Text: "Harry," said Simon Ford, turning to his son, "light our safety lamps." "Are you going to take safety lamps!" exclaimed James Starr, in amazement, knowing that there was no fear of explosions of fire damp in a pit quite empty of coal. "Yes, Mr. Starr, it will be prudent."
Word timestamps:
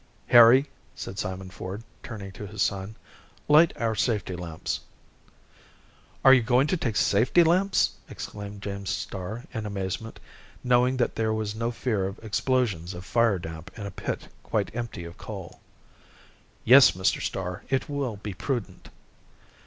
"Harry," 0.29 0.65
said 0.95 1.19
Simon 1.19 1.51
Ford, 1.51 1.83
turning 2.01 2.31
to 2.31 2.47
his 2.47 2.63
son, 2.63 2.95
"light 3.47 3.71
our 3.79 3.93
safety 3.93 4.35
lamps." 4.35 4.79
"Are 6.25 6.33
you 6.33 6.41
going 6.41 6.65
to 6.65 6.75
take 6.75 6.95
safety 6.95 7.43
lamps!" 7.43 7.91
exclaimed 8.09 8.63
James 8.63 8.89
Starr, 8.89 9.43
in 9.53 9.67
amazement, 9.67 10.19
knowing 10.63 10.97
that 10.97 11.13
there 11.13 11.35
was 11.35 11.53
no 11.53 11.69
fear 11.69 12.07
of 12.07 12.17
explosions 12.23 12.95
of 12.95 13.05
fire 13.05 13.37
damp 13.37 13.69
in 13.77 13.85
a 13.85 13.91
pit 13.91 14.27
quite 14.41 14.75
empty 14.75 15.05
of 15.05 15.19
coal. 15.19 15.59
"Yes, 16.65 16.93
Mr. 16.93 17.21
Starr, 17.21 17.61
it 17.69 17.87
will 17.87 18.15
be 18.17 18.33
prudent." 18.33 18.89